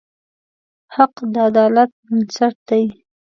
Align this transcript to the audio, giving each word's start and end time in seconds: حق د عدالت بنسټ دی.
حق 0.95 1.15
د 1.33 1.35
عدالت 1.47 1.89
بنسټ 2.05 2.55
دی. 2.67 2.83